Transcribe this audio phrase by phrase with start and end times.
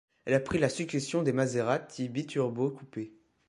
[0.25, 3.13] Elle a pris la succession des Maserati Biturbo coupé.